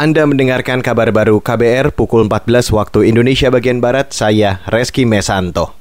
[0.00, 5.76] Anda mendengarkan kabar baru KBR pukul 14 waktu Indonesia bagian Barat, saya Reski Mesanto.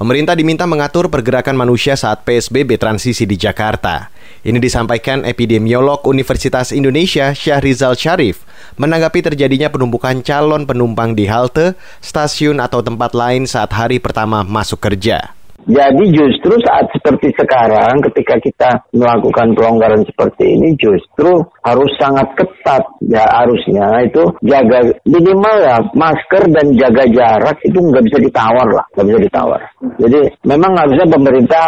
[0.00, 4.08] Pemerintah diminta mengatur pergerakan manusia saat PSBB transisi di Jakarta.
[4.48, 8.48] Ini disampaikan epidemiolog Universitas Indonesia Syahrizal Syarif
[8.80, 14.80] menanggapi terjadinya penumpukan calon penumpang di halte, stasiun atau tempat lain saat hari pertama masuk
[14.80, 15.36] kerja.
[15.64, 22.84] Jadi justru saat seperti sekarang ketika kita melakukan pelonggaran seperti ini justru harus sangat ketat
[23.08, 28.84] ya harusnya itu jaga minimal ya masker dan jaga jarak itu nggak bisa ditawar lah
[28.92, 29.60] nggak bisa ditawar.
[30.00, 31.64] Jadi memang harusnya pemerintah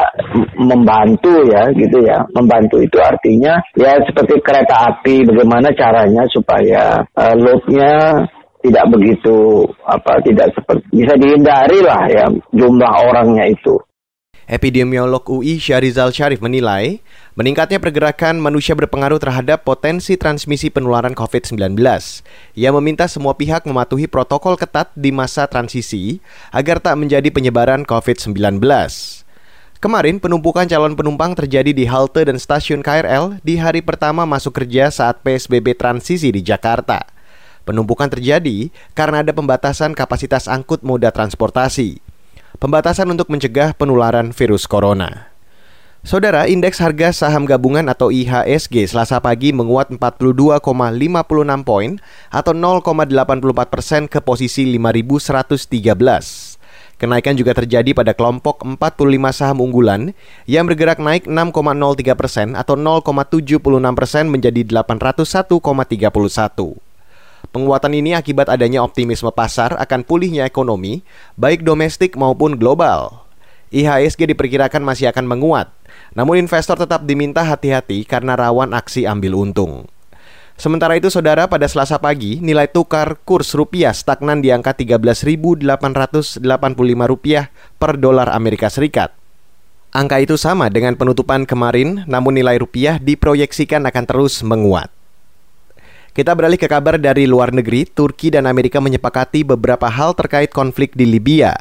[0.61, 7.35] membantu ya gitu ya membantu itu artinya ya seperti kereta api bagaimana caranya supaya uh,
[7.37, 8.25] loadnya
[8.67, 13.79] tidak begitu apa tidak seperti bisa dihindari lah ya jumlah orangnya itu.
[14.47, 17.03] Epidemiolog UI Syarizal Syarif menilai,
[17.35, 21.75] meningkatnya pergerakan manusia berpengaruh terhadap potensi transmisi penularan COVID-19.
[22.55, 26.23] Ia meminta semua pihak mematuhi protokol ketat di masa transisi
[26.55, 28.63] agar tak menjadi penyebaran COVID-19.
[29.83, 34.95] Kemarin, penumpukan calon penumpang terjadi di halte dan stasiun KRL di hari pertama masuk kerja
[34.95, 37.16] saat PSBB transisi di Jakarta.
[37.67, 41.99] Penumpukan terjadi karena ada pembatasan kapasitas angkut moda transportasi
[42.57, 45.29] pembatasan untuk mencegah penularan virus corona.
[46.07, 50.63] Saudara, indeks harga saham gabungan atau IHSG selasa pagi menguat 42,56
[51.67, 51.99] poin
[52.31, 55.67] atau 0,84 persen ke posisi 5.113.
[56.97, 60.15] Kenaikan juga terjadi pada kelompok 45 saham unggulan
[60.47, 63.59] yang bergerak naik 6,03 persen atau 0,76
[63.99, 66.86] persen menjadi 801,31.
[67.55, 71.07] Penguatan ini akibat adanya optimisme pasar akan pulihnya ekonomi,
[71.39, 73.27] baik domestik maupun global.
[73.75, 75.69] IHSG diperkirakan masih akan menguat,
[76.15, 79.91] namun investor tetap diminta hati-hati karena rawan aksi ambil untung.
[80.57, 86.41] Sementara itu, saudara, pada selasa pagi, nilai tukar kurs rupiah stagnan di angka 13.885
[87.05, 89.13] rupiah per dolar Amerika Serikat.
[89.93, 94.96] Angka itu sama dengan penutupan kemarin, namun nilai rupiah diproyeksikan akan terus menguat.
[96.17, 100.97] Kita beralih ke kabar dari luar negeri, Turki dan Amerika menyepakati beberapa hal terkait konflik
[100.97, 101.53] di Libya.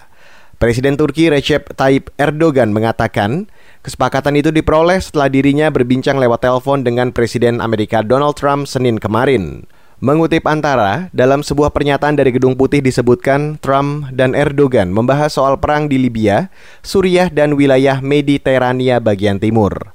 [0.55, 3.51] Presiden Turki Recep Tayyip Erdogan mengatakan,
[3.83, 9.67] kesepakatan itu diperoleh setelah dirinya berbincang lewat telepon dengan Presiden Amerika Donald Trump Senin kemarin.
[9.99, 15.91] Mengutip antara, dalam sebuah pernyataan dari Gedung Putih disebutkan Trump dan Erdogan membahas soal perang
[15.91, 16.47] di Libya,
[16.79, 19.91] Suriah, dan wilayah Mediterania bagian timur.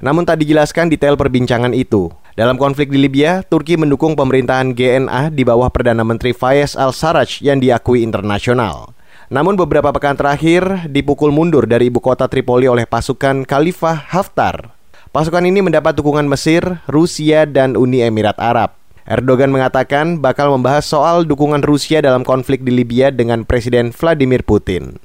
[0.00, 2.10] Namun tak dijelaskan detail perbincangan itu.
[2.38, 7.58] Dalam konflik di Libya, Turki mendukung pemerintahan GNA di bawah Perdana Menteri Fayez al-Sarraj yang
[7.58, 8.94] diakui internasional.
[9.30, 14.74] Namun beberapa pekan terakhir dipukul mundur dari ibu kota Tripoli oleh pasukan Khalifah Haftar.
[15.10, 18.78] Pasukan ini mendapat dukungan Mesir, Rusia, dan Uni Emirat Arab.
[19.10, 25.02] Erdogan mengatakan bakal membahas soal dukungan Rusia dalam konflik di Libya dengan Presiden Vladimir Putin.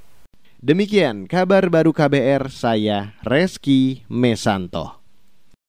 [0.61, 5.04] Demikian kabar baru KBR saya Reski Mesanto.